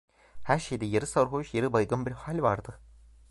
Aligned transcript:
Her 0.43 0.59
şeyde 0.59 0.85
yarı 0.85 1.07
sarhoş, 1.07 1.53
yarı 1.53 1.73
baygın 1.73 2.05
bir 2.05 2.11
hal 2.11 2.41
vardı. 2.41 2.79